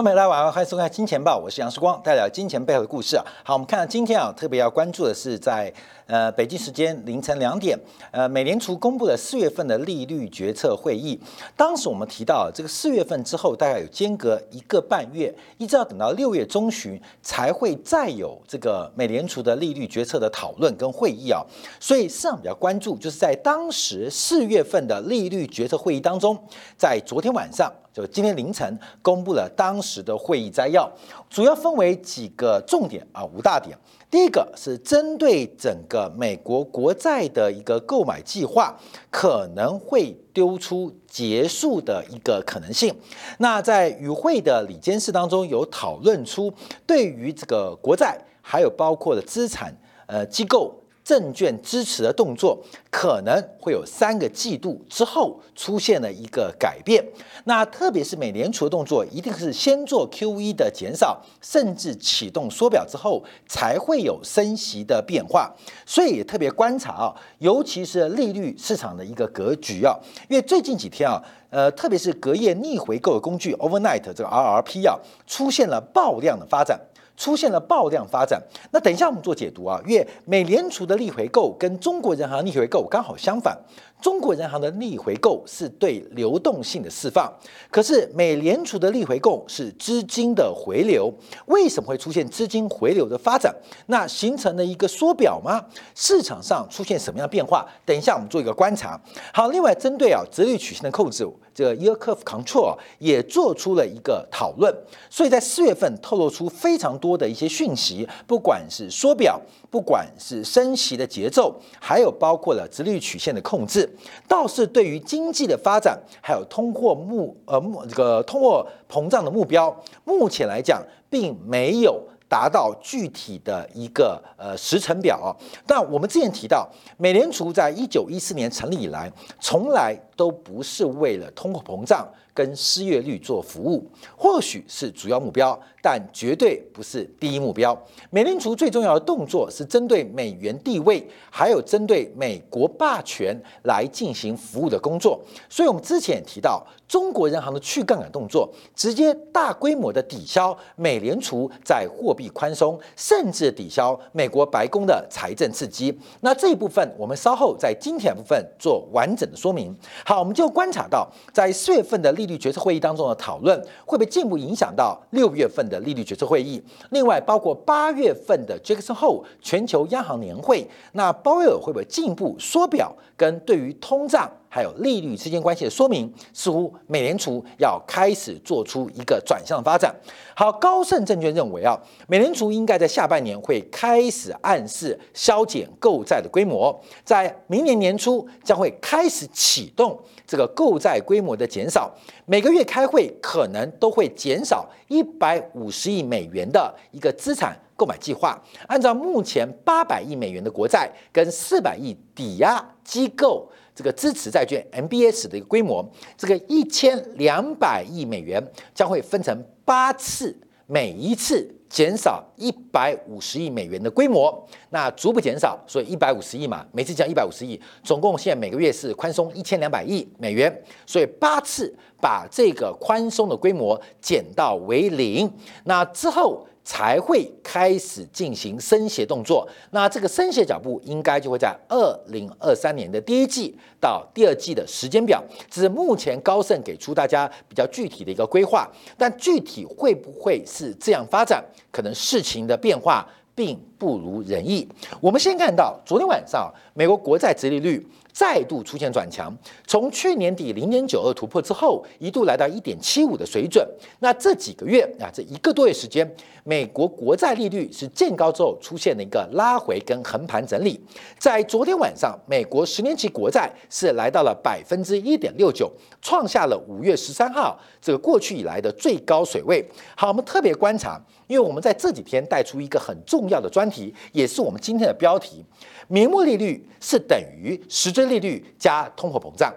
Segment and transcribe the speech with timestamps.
[0.00, 3.24] 观众朋友大家晚上欢迎收看《金钱报》，我是杨世光，带来金钱背后的故事啊。
[3.44, 5.70] 好，我们看到今天啊，特别要关注的是在
[6.06, 7.78] 呃北京时间凌晨两点，
[8.10, 11.20] 呃，美联储公布了四月份的利率决策会议。
[11.54, 21.44] 当时我们提到，这个四月份之后大概有间隔一个半月，一直要等到六月中旬才会再有这个美联储的利率决策的讨论跟会议啊。
[21.78, 26.38] 所以市场比较关注，就是在当时四月份的利率决策会议当中，
[26.78, 27.70] 在昨天晚上。
[28.06, 30.90] 今天凌晨公布了当时的会议摘要，
[31.28, 33.76] 主要分为几个重点啊，五大点。
[34.10, 38.76] 第一个是针对整个美国国债的一个购买计划
[39.08, 42.92] 可能会丢出结束的一个可能性。
[43.38, 46.52] 那在与会的里监事当中有讨论出，
[46.86, 49.72] 对于这个国债还有包括的资产
[50.06, 50.74] 呃机构。
[51.10, 52.56] 证券支持的动作
[52.88, 57.04] 可能会有三个季度之后出现了一个改变，
[57.46, 65.52] 那特别是美联储的动作一定是先做 QE 的减少，甚至启动缩表之后才会有升息的变化，
[65.84, 76.80] 所以也特别观察啊，尤其是利率市场的一个格局啊，因为最近几天啊，呃，特别是隔夜逆回购的工具 Overnight 这个 RRP 啊，出现了爆量的发展。
[77.20, 79.78] 出现了爆量发展，那等一下我们做解读啊。
[79.86, 83.54] 因为美联储的逆回购跟中国人行逆回购刚好相反，
[84.00, 87.30] 中国人行的逆回购是对流动性的释放，
[87.70, 91.12] 可是美联储的逆回购是资金的回流。
[91.44, 93.54] 为什么会出现资金回流的发展？
[93.88, 95.62] 那形成了一个缩表吗？
[95.94, 97.68] 市场上出现什么样的变化？
[97.84, 98.98] 等一下我们做一个观察。
[99.34, 101.20] 好，另外针对啊，直率曲线的控制。
[101.60, 104.74] 这个 Yield Curve Control 也做出了一个讨论，
[105.10, 113.86] 所以在四月份透露出非常多的一些讯息，不管是缩表，不管是升息的节奏，还有包括了直率曲线的控制，
[114.26, 122.02] 倒是对于经济的发展，还有通货目呃目这个通货膨胀的目标，目前来讲并没有。
[122.30, 125.36] 达到具体的一个呃时程表。
[125.66, 126.64] 但我们之前提到，
[126.96, 132.06] 美联储在一九一四年成立以来，从来都不是为了通货膨胀。
[132.32, 133.84] 跟失业率做服务，
[134.16, 137.76] 或许是主要目标，但绝对不是第一目标。
[138.08, 145.20] 美联储最重要的动作是针对美元地位，还有针对美国霸权来进行服务的工作。
[145.50, 155.94] 所以，我们之前也提到，中国人行的去杠杆动作，直接大规模的抵消美联储在货币宽松，甚至抵消美国白宫的财政刺激。
[156.20, 159.76] 那这一部分，我们稍后在今天部分做完整的说明。
[160.10, 162.10] 好，我们就观察到，在四月份的。
[162.10, 163.56] 利率决策会议当中的讨论
[163.86, 166.60] 会不会进一步影响到六月份的利率决策会议？
[166.90, 172.92] 另外，包括八月份的 Jackson Hole 全球央行年会，那鲍威尔会不会进一步缩表？
[173.16, 179.94] 跟对于通胀还有利率之间关系的说明，似乎美联储要开始做出一个转向发展。
[180.34, 189.96] 好，高盛证券认为啊，美联储应该在下半年会开始暗示削减购债的规模，在明年年初将会开始启动
[190.26, 191.88] 这个购债规模的减少，
[192.26, 197.56] 每个月开会可能都会减少一百五十亿美元的一个资产。
[197.76, 203.50] 购买计划按照目前八百亿美元的国债跟四百亿抵押机构
[203.80, 205.82] 这个支持债券 MBS 的一个规模，
[206.14, 208.38] 这个一千两百亿美元
[208.74, 220.54] 将会分成八次，每一次减少一百五十亿美元的规模，那逐步减少，所以一百五十亿嘛，每次降一百五十亿，总共现在每个月是宽松一千两百亿美元，
[220.84, 225.32] 所以八次把这个宽松的规模减到为零，
[225.64, 226.46] 那之后。
[226.62, 244.68] 才会开始进行升息动作，那这个升息脚步应该就会在二零二三年的第一季到第二季的时间表，这是目前高盛给出大家比较具体的一个规划，但具体会不会是这样发展，可能事情的变化并不如人意。
[245.00, 247.84] 我们先看到昨天晚上美国国债直利率。
[248.12, 249.36] 再度出现转强，
[249.66, 253.66] 从去年底零点九二突破之后，一度来到一点七五的水准。
[254.00, 256.08] 那这几个月啊，这一个多月时间，
[256.44, 260.80] 美国国债利率是见高之后出现了一个拉回跟横盘整理。
[261.18, 265.70] 在昨天晚上，美国十年期国债是来到了百分之一点六九，
[266.02, 269.66] 创下了五月十三号这个过去以来的最高水位。
[269.96, 275.44] 好，我们特别观察，因为我们在这几天带出一个很重要的专题，也是我们今天的标题。
[275.88, 279.52] 名目利率是等于实质利率加通货膨胀，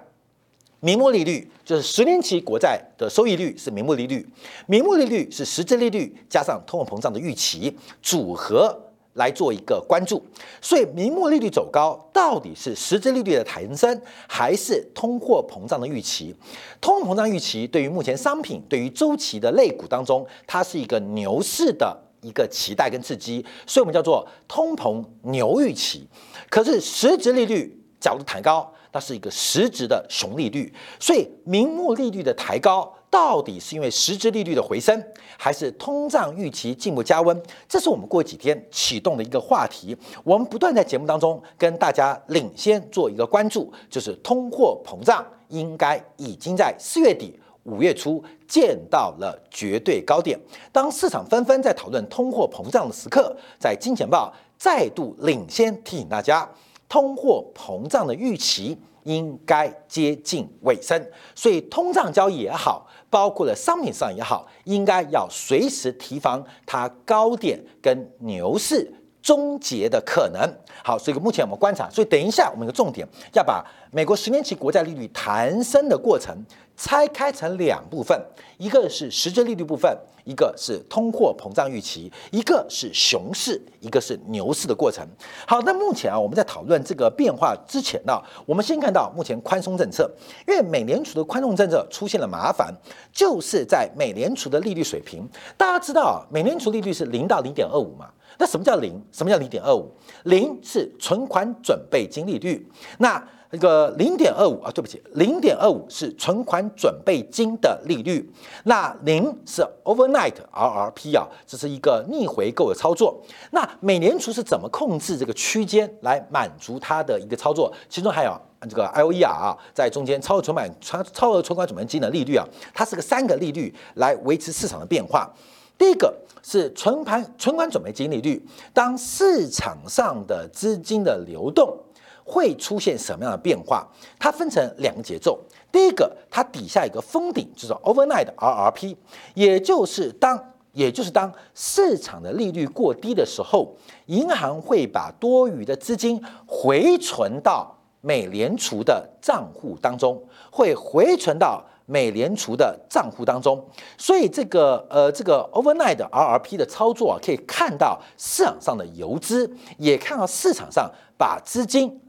[0.80, 4.28] 名目利率就是十年期国债的收益率是名目利率，
[4.68, 8.78] 名目利率是实质利率加上通货膨胀的预期组合
[9.14, 10.24] 来做一个关注。
[10.62, 16.36] 所以，名目利率走高，到底是实质利率的抬升，还是通货膨胀的预期？
[16.82, 26.08] 通货膨胀预期对于目前商品、对于周期的类股当中，它是一个牛市的一个期待跟刺激，所以我们叫做通膨牛预期。
[26.50, 30.72] 可是实质利率角度抬高，那是一个实质的熊利率。
[31.00, 32.94] 所以，名目利率的抬高。
[33.14, 35.00] 到底是因为实质利率的回升，
[35.38, 37.44] 还是通胀预期进一步加温？
[37.70, 39.96] 这是我们过几天启动的一个话题。
[40.24, 50.36] 我们不断在节目当中跟大家领先做一个关注，就是通货膨胀应该已经在四月底、五月初见到了绝对高点。
[50.72, 56.50] 当市场纷纷在讨论通货膨胀的时刻，在金钱报再度领先提醒大家，
[56.94, 61.04] 通货膨胀的预期应该接近尾声。
[61.34, 62.88] 所以通胀交易也好。
[63.10, 68.92] 包括了商品上也好，应该要随时提防它高点跟牛市
[69.22, 70.42] 终结的可能。
[70.84, 76.36] 好，所以目前我们观察，所以等一下我们一个重点要把美国十年期国债利率弹升的过程。
[76.76, 78.20] 拆开成两部分，
[78.58, 85.08] 一个是实质利率部分，一个是通货膨胀预期，一个是熊市，一个是牛市的过程。
[85.48, 90.10] 好，那目前啊，我们在讨论这个变化之前呢，我们先看到目前宽松政策，
[90.48, 92.74] 因为美联储的宽松政策出现了麻烦，
[93.12, 95.28] 就是在美联储的利率水平。
[95.56, 98.10] 大家知道啊，美联储利率是零到零点二五嘛？
[98.40, 99.00] 那什么叫零？
[99.12, 99.92] 什么叫零点二五？
[100.24, 102.68] 零是存款准备金利率，
[102.98, 103.24] 那。
[103.54, 108.28] 那个零点二五啊，对不起，零点二五是存款准备金的利率，
[108.64, 113.22] 那零是 overnight RRP 啊，这是一个逆回购的操作。
[113.52, 117.72] 那美联储是怎么控制这个区间来满足它的一个操作？
[117.88, 118.36] 其中还有
[118.68, 125.32] 这个 IOER 啊，在中间超额存款、超超额存款准备金的利率啊，它是个三个利率来维持市场的变化。
[125.78, 126.12] 第一个
[126.42, 131.78] 是存盘存款准备金利率，当市场上的资金的流动。
[132.26, 133.88] 会出现什么样的变化？
[134.18, 135.40] 它分成两个节奏。
[135.72, 138.96] 第一个，它底下一个封顶，就是 overnight 的 RRP，
[139.34, 140.40] 也就是当
[140.72, 143.76] 也就是当市场的利率过低的时候，
[144.06, 153.64] 银行会把多余的资金回存到美联储的账户当中，会回存到美联储的账户当中。
[153.98, 162.00] 所以这个呃这个 overnight 的 RRP 的操作啊，可以看到市场上的游资，也看到市场上把资金。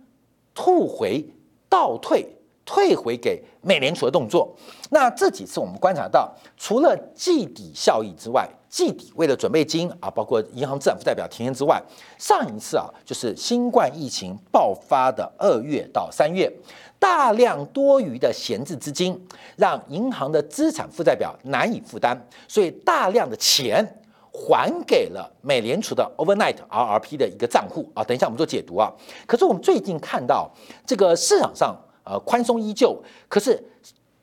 [0.55, 1.25] 吐回、
[1.69, 2.27] 倒退、
[2.65, 4.55] 退回给美联储的动作，
[4.91, 11.83] 那这几次我们观察到，除了计底效益之外，计底为了准备金啊，包括银行资产负债表停之外，
[12.19, 16.51] 上一次啊，就是新冠疫情爆发的二月到三月，
[16.99, 19.21] 大量多余的闲置资金，
[19.57, 22.19] 让银行的资产负债表难以负担，
[22.49, 24.01] 所以大量的钱。
[24.37, 28.93] 还给了美联储的 overnight RRP 的一个账户啊，等一下我们做解读啊。
[29.27, 30.51] 可是我们最近看到
[30.85, 33.63] 这个市场上呃宽松依旧，可是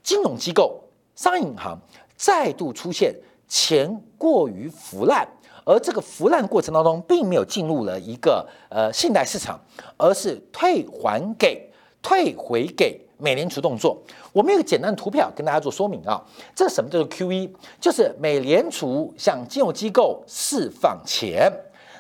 [0.04, 0.84] 金融机构、
[1.16, 1.80] 商业银行
[2.18, 3.16] 再度出现
[3.48, 5.26] 钱过于腐烂，
[5.64, 9.58] 而这个腐烂过程当中并没有进入了一个呃信贷市场，
[9.96, 11.72] 而是退还给、
[12.02, 13.00] 退回给。
[13.22, 14.02] 美联储动作，
[14.34, 16.20] 我们有个简单的图表跟大家做说明啊。
[16.56, 17.50] 这什么叫做 QE？
[17.80, 21.52] 就是美联储向金融机构释放钱，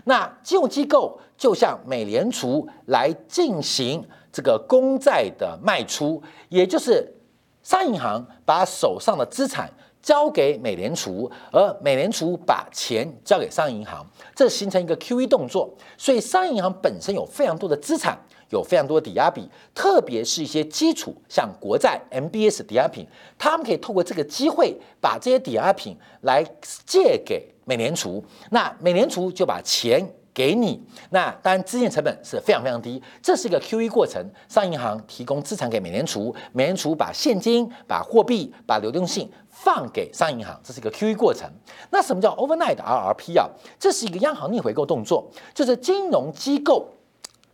[0.06, 7.13] 那金融机构就向美联储来进行这个公债的卖出，也就是
[7.62, 14.05] 商业银行把手上的资产交给美联储，而美联储把钱交给商业银行，
[14.36, 15.70] 这形成一个 QE 动作。
[15.98, 18.17] 所以商业银行本身有非常多的资产。
[18.51, 26.43] 有非常多的抵押品，特别是一些基础，像国债、MBS 抵押品，他们可以透过这个机会把这些抵押品来
[26.86, 41.50] 借给美联储，那美联储就把钱给你，那当然资金成本是非常非常低，这是一个 QE 过程，商业银行提供资产给美联储，美联储把现金、把货币、把流动性放给商业银行，这是一个 QE 过程。
[41.89, 43.50] 那什么叫 overnight RRP 啊？
[43.79, 46.88] 这是一个央行逆回购动作，就是金融机构。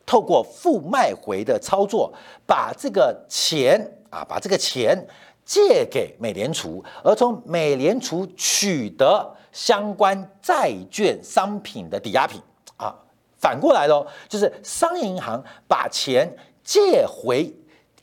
[0.09, 2.13] 透过负卖回的操作，
[2.45, 3.77] 把这个钱
[4.09, 4.97] 啊，把这个钱
[5.43, 12.41] 借给美联储，而从美联储取得相关债券商品的抵押品，
[13.37, 17.53] 反过来喽，就是商业银行把钱借回。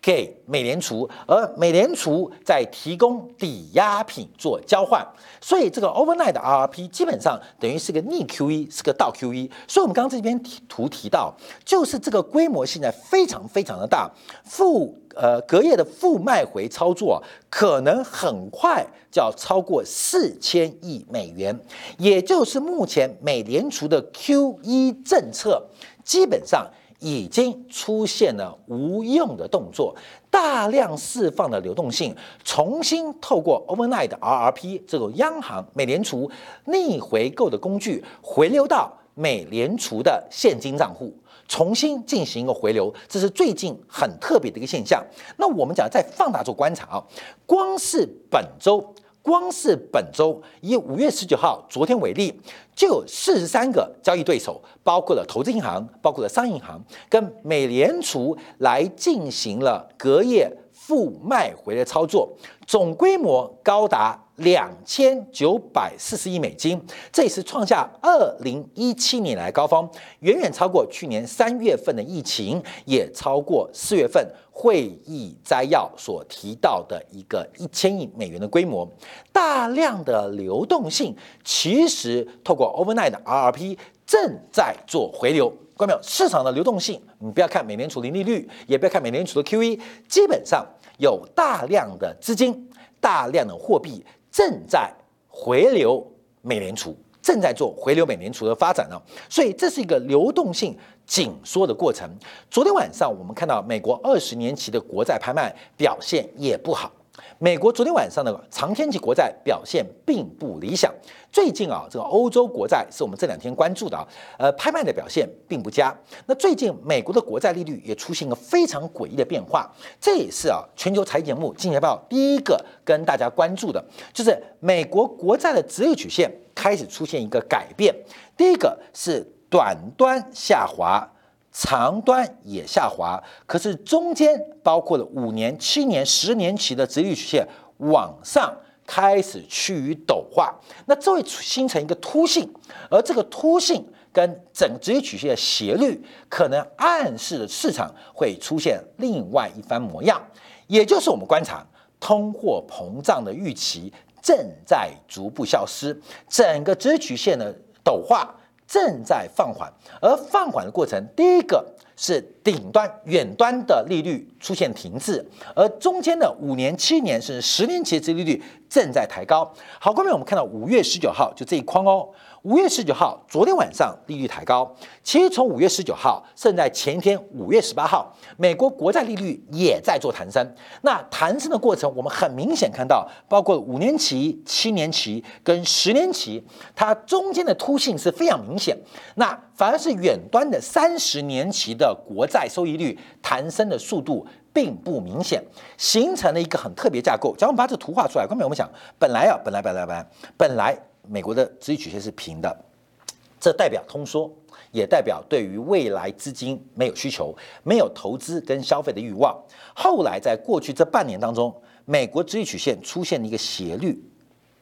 [0.04, 5.02] 给美联储，而美联储在提供抵押品做交换，
[5.40, 9.50] 所以这个 overnight 的 RRP 基本上等于是个逆 QE，是个倒 QE。
[9.66, 10.38] 所以我们刚刚这边
[10.68, 14.10] 图提到，就是这个规模现在非常非常的大，
[14.44, 21.59] 负呃隔夜的负卖回操作可能很快就要超过四千亿美元，
[21.99, 25.62] 也就是目前美联储的 Q E 政策
[26.02, 26.68] 基本上
[27.00, 29.94] 已经出现了无用的动作，
[30.30, 36.30] 大量释放的流动性，重新透过 overnight R R P 这种央行美联储
[36.64, 41.12] 逆回购的工具回流到美联储的现金账户。
[41.47, 45.04] 重新进行一个回流，这是最近很特别的一个现象。
[45.37, 47.04] 那我们讲再放大做观察啊，
[47.44, 48.83] 光是本周，
[49.21, 52.33] 光是本周以五月十九号昨天为例，
[52.75, 62.35] 就有四十三个交易对手，包括了投资银行，包括了商业银行，跟美联储来进行了隔夜负卖回的操作，
[62.66, 64.23] 总规模高达。
[64.36, 66.80] 两千九百四十亿美金，
[67.12, 69.88] 这也是创下二零一七年来高峰，
[70.20, 78.88] 远远超过去年三月份的疫情，也超过四月份会议摘要所提到的一个一千亿美元的规模。
[79.32, 81.14] 大量的流动性，
[81.44, 85.52] 其实透过 overnight 的 RRP 正在做回流。
[85.76, 86.00] 看到没有？
[86.02, 90.64] 市场的流动性，你不要看美联储零利率，也不要看美联储的 QE，基本上
[90.98, 92.68] 有大量的资金、
[93.00, 94.04] 大量的货币。
[94.34, 94.92] 正在
[95.28, 96.04] 回流
[96.42, 99.00] 美联储，正在做回流美联储的发展呢，
[99.30, 100.76] 所以这是一个流动性
[101.06, 102.10] 紧缩的过程。
[102.50, 106.90] 昨天晚上我们看到美国二十年期的国债拍卖表现也不好。
[107.38, 110.92] 美国昨天晚上的长天期国债表现并不理想。
[111.30, 114.06] 最近啊，这个欧洲国债是我们这两天关注的啊，
[114.38, 115.97] 呃，拍卖的表现并不佳。
[116.26, 127.94] 那最近美国的国债利率也出现一个非常诡异的变化，这也是啊全球财经节目《金钱报》第一个跟大家关注的，就是美国国债的直率曲线开始出现一个改变。
[128.37, 131.09] 第一个是短端下滑。
[131.56, 137.46] 长端也下滑，可是中间包括了五年、七年、十年期的直率曲线
[137.76, 138.52] 往上
[138.84, 140.52] 开始趋于陡化，
[140.87, 142.52] 那这会形成一个凸性，
[142.90, 150.20] 而这个凸性跟整直率曲线的斜率，可能暗示的市场会出现另外一番模样，
[150.66, 151.64] 也就是我们观察
[152.00, 155.96] 通货膨胀的预期正在逐步消失，
[156.28, 158.34] 整个直率曲线的陡化。
[158.66, 161.64] 正在放缓，而放缓的过程，第一个
[161.97, 169.52] 是顶端、远端的利率出现停滞，而中间的五年、七年甚至十年期的利率正在抬高。
[169.78, 172.09] 好，后面我们看到五月十九号就这一框哦。
[172.44, 174.70] 五月十九号，昨天晚上利率抬高。
[175.02, 180.46] 其实从五月十九号，甚至在前一天五月十八号，美国国债利率也在做弹升。
[180.82, 186.44] 那弹升的过程，我们很明显看到，包括五年期、七年期跟十年期，
[186.76, 188.76] 它中间的凸性是非常明显。
[189.14, 195.42] 那反而是远端的三十年期的国债收益率弹升的速度并不明显，
[195.78, 197.34] 形成了一个很特别架构。
[197.38, 200.78] 假如我们把这图画出来，刚才我们讲，本来啊，本来本来本来本来。
[201.08, 202.56] 美国的资金曲线是平的，
[203.40, 204.30] 这代表通缩，
[204.73, 209.38] 也代表对于未来资金没有需求，没有投资跟消费的欲望。
[209.75, 214.02] 后来在过去这半年当中，美国资金曲线出现了一个斜率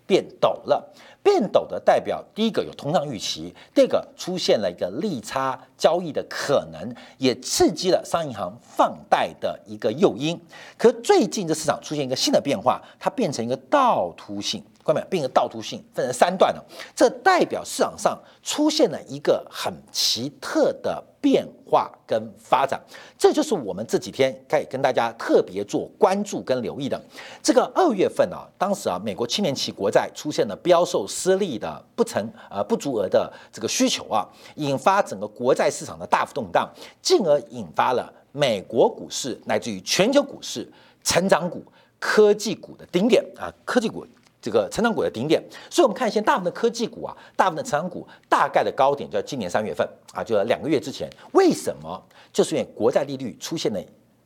[0.07, 10.39] 变陡了，变陡的代表第一个有通胀预期，第二个出现了一个利差交易的可能，也刺激了商业银行放贷的一个诱因。
[10.77, 14.63] 可最近这市场出现一个新的变化，它变成一个倒凸性。
[14.83, 16.65] 关表变成倒凸性，分成三段了。
[16.95, 22.81] 这代表市场上出现了一个很奇特的变化跟发展，
[23.17, 27.01] 这就是我们这几天可以跟大家特别做关注跟留意的。
[27.41, 32.21] 这个二月份啊，当时啊，美国七年期国债出现了标售失利的不成
[32.51, 36.69] 呃不足额的这个需求啊，引发整个国债市场的大幅动荡，
[37.01, 40.69] 进而引发了美国股市乃至于全球股市
[41.05, 41.63] 成长股、
[42.01, 44.05] 科技股的顶点啊，科技股。
[44.43, 51.09] 这个成长股的顶点，所以我们看一些大部分的科技股啊，大部分的成长股大概的高点就在今年三月份啊，就在两个月之前。
[51.33, 52.03] 为什么？
[52.33, 53.81] 就是因为国债利率出现了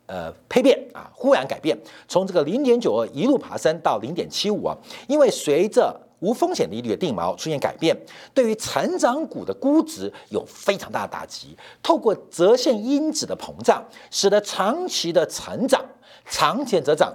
[0.07, 1.77] 呃胚变啊，忽然改变，
[2.09, 4.75] 从这个零点九二一路爬升到零点七五啊。
[5.07, 7.95] 因为随着无风险利率的定锚出现改变，
[8.33, 11.55] 对于成长股的估值有非常大的打击。
[11.83, 15.85] 透过折现因子的膨胀，使得长期的成长、
[16.25, 17.15] 长期折涨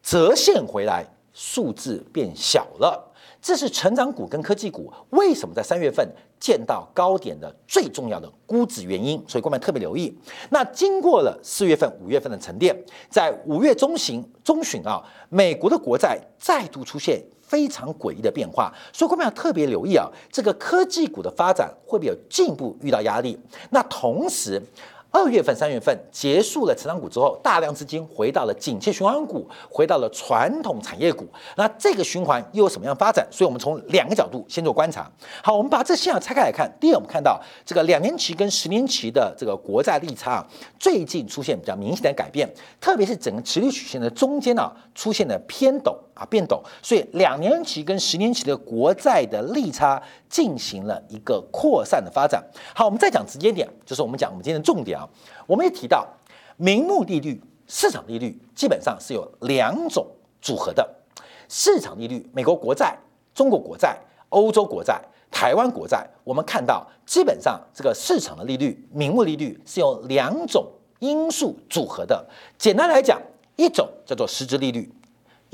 [0.00, 1.04] 折现回来。
[1.38, 3.12] 数字变小了，
[3.42, 9.22] 这是成长股跟科技股为什么在三月份见到高点的最重要的估值原因。
[9.28, 10.16] 所以，各位特别留意。
[10.48, 12.74] 那经过了四月份、五月份的沉淀，
[13.10, 18.72] 在五月中旬中旬啊，美国的国债再度出现非常诡异的变化。
[18.90, 23.38] 所以，各位要特别留意啊，这个科技股的发展会不会有进一步遇到压力？
[23.68, 24.62] 那同时，
[25.16, 31.26] 二月份、三月份结束了成长股之后，大量资金回到了景气循环股，回到了传统产业股。
[31.56, 33.26] 那这个循环又有什么样发展？
[33.30, 35.10] 所以我们从两个角度先做观察。
[35.42, 36.70] 好，我们把这现象拆开来看。
[36.78, 40.46] 第一，我们看到这个两年期跟十年期的这个国债利差啊
[40.78, 42.46] 最近出现比较明显的改变，
[42.78, 52.42] 特别是整个持率曲线的中间呢出现了偏陡啊变陡，所以两年期跟十年期的国债的利差进行了一个扩散的发展。
[52.74, 55.06] 好，我们再讲直接点，就是我们讲我们今天的重点啊。
[55.46, 56.04] 我们也提到，
[56.56, 60.06] 名目利率、市场利率基本上是有两种
[60.40, 60.88] 组合的。
[61.48, 62.98] 市场利率，美国国债、
[63.34, 63.96] 中国国债、
[64.30, 70.66] 欧洲国债、台湾国债，我们看到基本上这个市场的利率、名目利率是由两种
[70.98, 72.26] 因素组合的。
[72.58, 73.20] 简单来讲，
[73.54, 74.90] 一种叫做实质利率，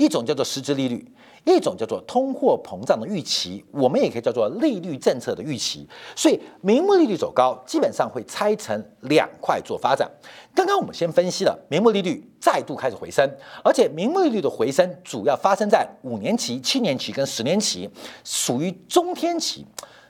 [0.03, 1.05] 一种叫做实质利率。
[1.45, 5.85] 一种叫做通货膨胀的预期，我们也可以叫做利率政策的预期。
[6.15, 10.09] 所以，名目利率走高，基本上会拆成两块做发展。
[10.55, 13.29] 刚刚我们先分析了名目利率再度开始回升，
[13.61, 17.89] 而且名目利率的回升主要发生在五年期、七年期跟十年期，
[18.23, 19.65] 属于中天期。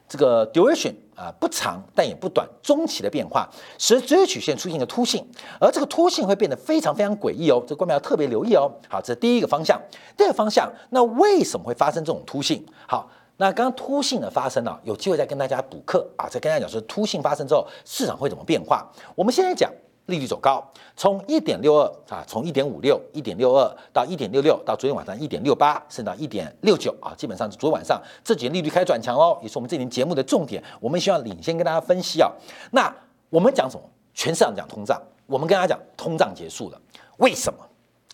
[0.07, 5.25] 这个 duration 啊不长但也不短，中期的变化使直率曲线出现一个凸性，
[5.59, 8.71] 而这个凸性会变得非常非常诡异哦，这观众要特别留意哦。
[8.89, 9.79] 好，这是第一个方向。
[10.17, 12.65] 第二个方向，那为什么会发生这种凸性？
[12.87, 18.89] 好，那刚刚凸性的发生呢，有机会再跟大家补课啊，再跟大家讲说凸性发生之后市场会怎么变化。
[19.15, 19.71] 我们现在讲。
[20.07, 20.63] 利率走高，
[20.95, 30.61] 从一点六二啊，从一点五六、一点六二到一点六六，到昨天晚上一点六八，甚至到一点六九啊，基本上是昨天晚上这几天利率开始转强哦，也是我们这年节目的重点。
[30.79, 32.29] 我们希望领先跟大家分析啊。
[32.71, 32.93] 那
[33.29, 33.83] 我们讲什么？
[34.13, 36.81] 全市场讲通胀，我们跟大家讲通胀结束了，
[37.17, 37.59] 为什么？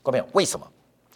[0.04, 0.66] 各位朋友，为什么？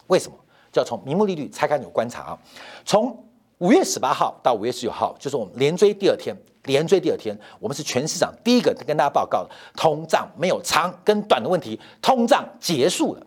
[0.07, 0.37] 为什么？
[0.71, 2.39] 就要从名目利率拆开有观察啊。
[2.83, 3.15] 从
[3.63, 6.35] 五月十八号到五月十九号，就是我们连追第二天。
[6.63, 13.25] 连追第二天，我们是全市场第一个跟大家报告的，通胀没有长跟短的问题，通胀结束了。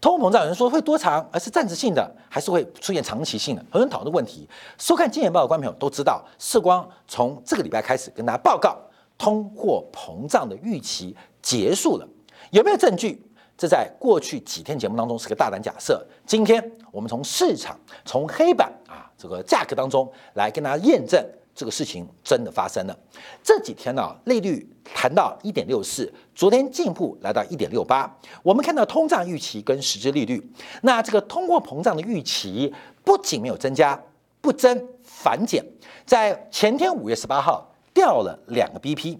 [0.00, 3.62] 通货膨胀有人说会多长，而是暂时性的，还是会出现长期性的？
[3.62, 4.48] 很多人讨论问题。
[4.76, 8.76] 收看《金钱报》的观众朋友都知道，世光从这个礼拜开始跟大家报告，
[9.16, 12.08] 通货膨胀的预期结束了。
[12.50, 13.24] 有没有证据？
[13.56, 16.04] 这在过去几天节目当中是个大胆假设。
[16.26, 21.24] 今天我们从市场、从黑板啊这个价格当中来跟大家验证。
[21.56, 22.98] 这个事情真的发生了。
[23.40, 28.12] 这几天呢，利率谈到一点六四，昨天进一步来到一点六八。
[28.42, 30.44] 我们看到通胀预期跟实质利率，
[30.82, 34.02] 那这个通货膨胀的预期不仅没有增加，
[34.40, 35.64] 不增反减。
[36.04, 39.16] 在前天五月十八号掉了两个 BP，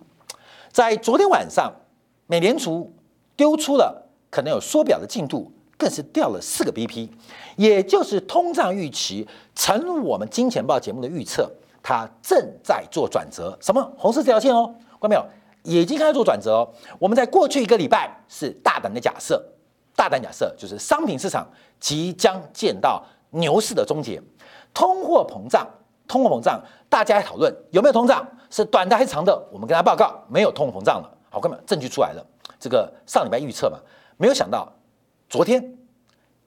[0.73, 1.73] 在昨天晚上，
[2.27, 2.93] 美联储
[3.37, 4.04] 丢出了
[4.35, 7.09] 可能有缩表的进度，更是掉了四个 BP，
[7.55, 11.49] 也就是通胀预期，成我们金钱报节目的预测。
[11.81, 15.25] 它正在做转折，什么红色这条线哦，看到没有？
[15.63, 16.69] 已经开始做转折哦。
[16.99, 19.41] 我们在过去一个礼拜是大胆的假设，
[19.95, 21.47] 大胆假设就是商品市场
[21.79, 24.21] 即将见到牛市的终结，
[24.73, 25.65] 通货膨胀，
[26.09, 29.49] 通货膨胀，大家讨论有没有通胀，是短的还是长的？
[29.53, 32.27] 我们跟他报告没有通货膨胀了，好，哥们，证据出来了。
[32.59, 33.79] 这个上礼拜预测嘛，
[34.17, 34.73] 没有想到
[35.29, 35.77] 昨天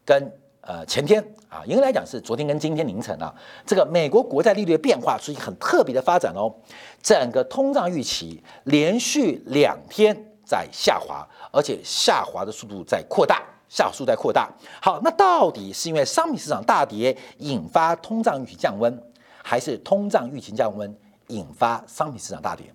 [0.05, 0.31] 跟。
[0.61, 3.33] 呃，前天啊，应该来讲是昨天跟今天凌晨啊，
[3.65, 6.53] 这个美国国债利率的变化出现很特别的发展哦。
[7.01, 10.13] 整个通胀预期连续两天
[10.45, 14.51] 在下滑，而且下滑的速度在扩大，下速在扩大。
[14.81, 19.01] 好，那到底是因为商品市场大跌引发通胀预期降温，
[19.41, 20.93] 还是通胀预期降温
[21.27, 22.65] 引发商品市场大跌？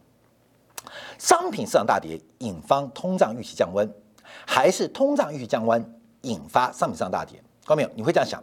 [1.18, 3.86] 商品市场大跌引发通胀预期降温，
[4.46, 5.84] 还是通胀预期降温
[6.22, 7.42] 引发商品上大跌？
[7.64, 7.90] 看到没有？
[7.94, 8.42] 你会这样想：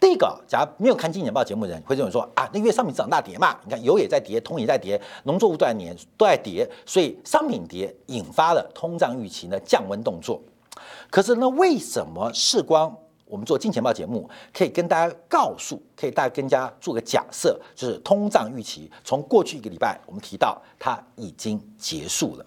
[0.00, 10.42] 第一个，假如没有看《金钱报》节目的人，会认为说啊，那因为商品市场大跌嘛，你看油也在跌，铜也在跌，农作物都在跌，都在跌，所以商品跌引发了通胀预期的降温动作。
[11.10, 12.92] 可是呢，为什么世光
[13.24, 22.44] 我们做《金钱报》节目可以跟大家告诉，可以大家跟家做个假设，就是通胀预期从过去一个礼拜我们提到它已经结束了。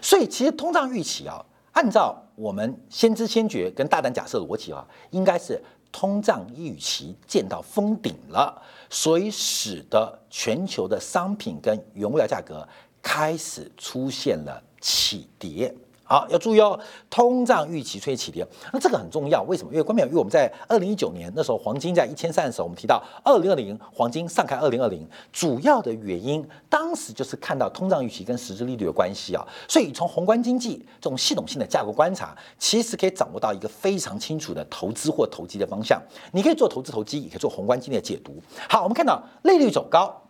[0.00, 1.44] 所以其实通胀预期啊。
[1.72, 12.66] 按照我们先知先觉跟大胆假设逻辑啊，应该是通胀预期见到封顶了，所以使得全球的商品跟原物料价格
[13.00, 15.74] 开始出现了起跌。
[16.08, 19.42] 好，要注意哦，通胀预期吹起跌，那这个很重要。
[19.42, 19.70] 为什么？
[19.70, 29.46] 因为关键因为我们在二零一九年那时候黄金在一千三的时候，我们提到二零二零黄金上看二零二零，主要的原因当时就是看到通胀预期跟实质利率的关系啊。
[29.68, 36.00] 所以从宏观经济这种系统性的架构观察，其实可以掌握到一个非常清楚的投资或投机的方向。
[36.32, 38.32] 你可以做投资投机，也可以做宏观经济的解读。
[38.66, 40.22] 好，我们看到利率走高。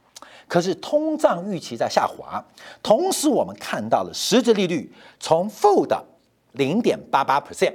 [0.49, 2.43] 可是通胀预期在下滑，
[2.83, 6.03] 同时我们看到了实质利率从负的
[6.53, 7.75] 零点八八 percent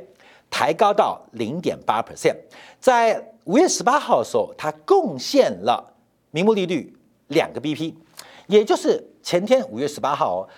[0.50, 2.36] 抬高到零点八 percent，
[2.80, 5.94] 在五月十八号的时候，它贡献了
[6.32, 6.92] 名目利率
[7.28, 7.94] 两个 BP，
[8.48, 10.50] 也就是前天五月十八号，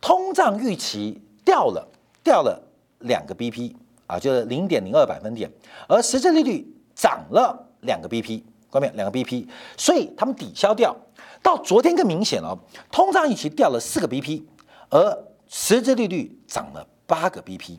[0.00, 1.86] 通胀预期掉了
[2.22, 2.62] 掉了
[3.00, 3.74] 两个 BP
[4.06, 5.50] 啊，就是零点零二百分点，
[5.88, 8.42] 而实质利率涨了两个 BP。
[8.70, 10.96] 关面两个 BP，所以他们抵消掉。
[11.42, 12.56] 到昨天更明显了，
[12.90, 14.42] 通胀预期掉了四个 BP，
[14.88, 17.76] 而实质利率涨了八个 BP。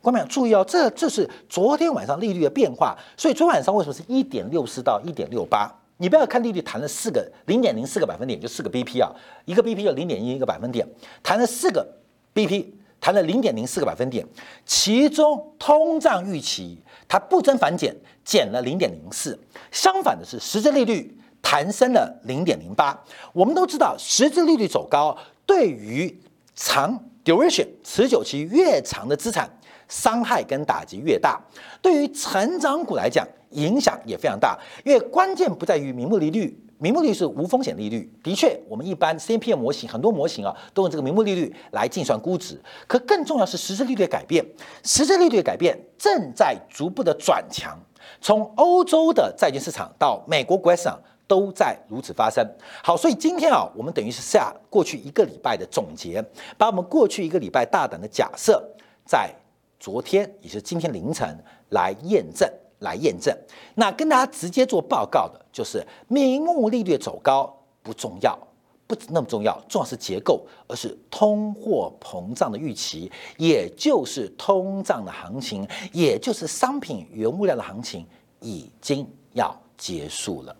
[0.00, 2.96] 关面注意哦，这这是昨天晚上利率的变化。
[3.16, 5.70] 所以昨晚上为什么是一点六四到一点六八？
[5.98, 9.10] 你不要看利率弹了四个零点零四个百分点，就四个 BP 啊，
[9.44, 10.86] 一个 BP 就零点一一个百分点，
[11.22, 11.86] 弹了四个
[12.34, 12.66] BP，
[13.00, 14.26] 弹了零点零四个百分点，
[14.64, 17.94] 其中通胀预期它不增反减。
[18.24, 19.38] 减了零点零四，
[19.70, 21.16] 相反的是实质利率
[21.48, 23.00] 弹升了零点零八。
[23.32, 26.20] 我们都知道，实质利率走高对于
[26.56, 29.48] 长 duration 持久期越长的资产
[29.86, 31.40] 伤害跟打击越大，
[31.80, 34.58] 对于成长股来讲影响也非常大。
[34.84, 36.60] 因为关键不在于名目利率。
[36.78, 42.60] 名目利率是无风险利率，的确，我们一般 C P M 模型很多模型啊，都用这个名目利率来计算估值。
[42.86, 44.44] 可更重要是实质利率的改变，
[44.82, 47.78] 实质利率的改变正在逐步的转强，
[48.20, 52.46] 从欧洲的债券市场到美国国债市场都在如此发生。
[52.82, 56.24] 好，所以今天啊，我们等于是下过去一个礼拜的总结，
[56.58, 58.62] 把我们过去一个礼拜大胆的假设，
[59.04, 59.30] 在
[59.78, 61.36] 昨天也是今天凌晨
[61.70, 62.50] 来验证。
[62.80, 63.34] 来验证，
[63.74, 67.50] 那跟大家直接做报告的就是名目利率走高
[67.82, 68.38] 不重要，
[68.86, 78.06] 不那么重要，重要是结构，而是通货膨胀的预期，也就是通胀的行情，也就是商品原物料的行情
[78.40, 80.54] 已经要结束了，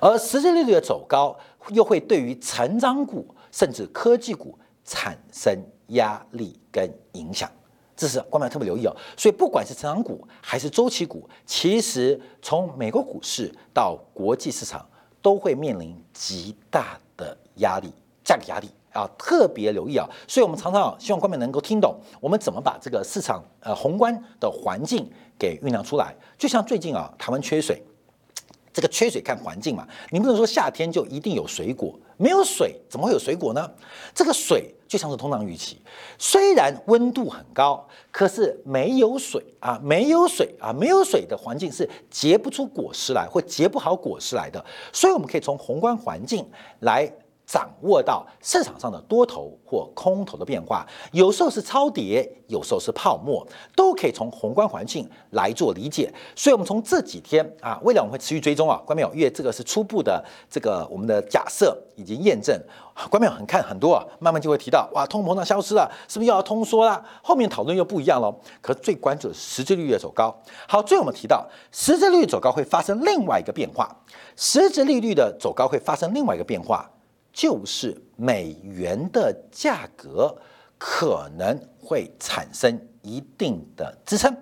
[0.00, 1.36] 而实际利率的走高
[1.70, 5.56] 又会对于成长股甚至科技股产生
[5.88, 7.50] 压力跟影响。
[7.94, 14.84] 这是观众特别留意哦，所以不管是成长股还是周期股，其实从美国股市到国际市场
[15.20, 17.92] 都会面临极大的压力，
[18.24, 20.08] 价格压力啊，特别留意啊。
[20.26, 25.08] 所以我们常常希望观众能够听懂我们怎么把这个市场呃宏观的环境
[25.38, 26.12] 给酝酿出来。
[26.36, 27.80] 就像最近啊，台湾缺水，
[28.72, 31.98] 这个缺水看环境嘛，你不能说夏天就一定有水果。
[32.16, 33.68] 没有水怎么会有水果呢？
[34.14, 35.78] 这个水就像是通胀预期，
[36.18, 44.64] 虽然温度很高，可是没有水啊，没有水啊，没有水的环境是结不出果实来，或结不好果实来的。
[44.92, 46.48] 所以我们可以从宏观环境
[46.80, 47.12] 来。
[47.52, 56.10] 掌握到市场上的多头或空头的变化，有时候是超跌，有时候是泡沫，都可以从宏观环境来做理解。
[56.34, 59.12] 所以，我们从这几天啊，未来我们会持续追踪啊，关没有？
[59.12, 62.58] 因为这个是初步的这个我们的假设以及验证。
[63.10, 63.32] 关没有？
[63.32, 67.04] 很看很多啊，慢慢就会提到哇，通膨胀消失了，是不是又要通缩了？
[67.22, 68.34] 后面讨论又不一样了。
[68.62, 70.34] 可最关注的是实质利率走高。
[70.66, 73.94] 好，最后我们提到实质利率走高会发生另外一个变化，
[74.36, 76.90] 实质利率的走高会发生另外一个变化。
[77.32, 80.36] 就是美元的价格
[80.78, 84.36] 可能会产生一定的支撑，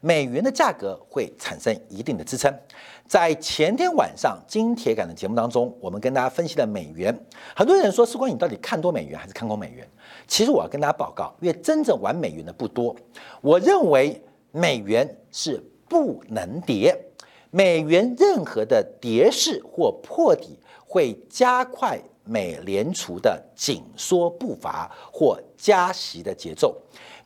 [0.00, 2.54] 美元的价格会产生一定的支撑。
[3.06, 7.18] 在前天晚上金铁杆的节目当中，我们跟大家分析了美元。
[7.56, 9.88] 很多人说，是关你到底看多美元还是看空美元？
[10.26, 12.94] 其实我要跟大家报告，因为真正玩美元的不多。
[13.40, 14.22] 我认为
[14.52, 16.94] 美元是不能跌，
[17.50, 21.98] 美元任何的跌势或破底会加快。
[22.28, 26.76] 美联储的紧缩步伐或加息的节奏，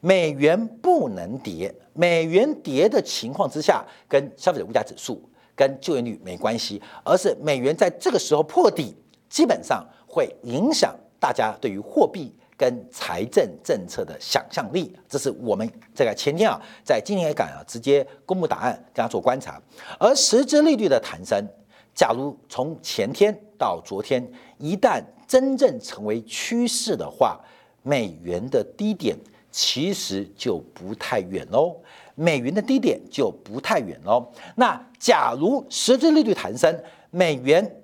[0.00, 1.74] 美元不能跌。
[1.92, 5.20] 美元跌的情况之下，跟消费者物价指数、
[5.54, 8.94] 跟就业率没关系，而是美元在这个时候破底，
[9.28, 14.94] 基本上会影响大家对于货币跟财政政策的想象力。
[15.08, 19.60] 这是我们这个前天啊，在今年港啊直接公布答案，跟大家做观察。
[19.98, 21.44] 而实质利率的弹升，
[21.94, 24.26] 假如从前天到昨天。
[24.58, 27.40] 一旦真正成为趋势的话，
[27.82, 29.16] 美元的低点
[29.50, 31.76] 其实就不太远喽。
[32.14, 34.24] 美元的低点就不太远喽。
[34.54, 36.72] 那假如实质利率弹升，
[37.10, 37.82] 美元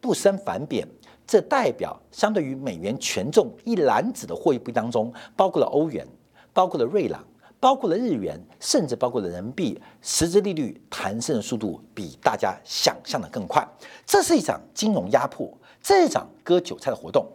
[0.00, 0.86] 不升反贬，
[1.26, 6.06] 这代表相对于美元权重一篮子的货币当中，包括了欧元，
[6.52, 7.20] 包括了瑞郎，
[7.64, 13.66] 包括了日元，甚至包括了人民币，实质利率弹升的速度比大家想象的更快。
[14.04, 15.50] 这是一场金融压迫。
[15.82, 17.26] 这一场割韭菜的活动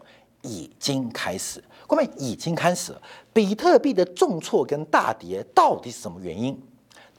[0.44, 3.02] 已经开始，各位已经开始了。
[3.34, 6.56] 比特币的重挫跟大跌到底是什么原因？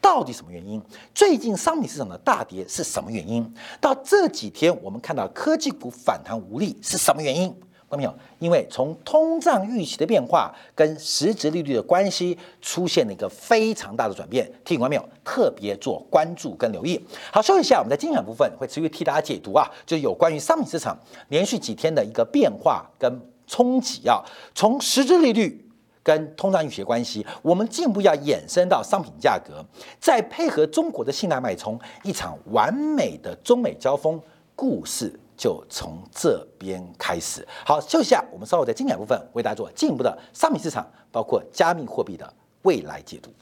[0.01, 0.81] 到底什么原因？
[1.13, 3.53] 最近商品市场的大跌是什么原因？
[3.81, 7.53] 到这几天我们看到科技股反弹无力是什么原因？
[7.91, 8.15] 看到没有？
[8.39, 15.05] 因为从通胀预期的变化跟实质利率的关系出现了一个非常大的转变，听懂没有？
[15.25, 17.05] 特别做关注跟留意。
[17.33, 20.97] 好，休息一下，我们在精选部分会持续替大家解读啊，就是有关于商品市场
[21.29, 24.23] 连续几天的一个变化跟冲击啊，
[24.55, 25.67] 从实质利率。
[26.03, 29.63] 跟通胀预期的关系，我们进一步要衍生到商品价格，
[30.01, 34.19] 再配合中国的信贷脉冲，一场完美的中美交锋
[34.57, 38.23] 故事就从这边开始，好休息下。
[38.31, 43.33] 我们稍后在精简部分为大家做进一步的商品市场，包括加密货币的未来解读。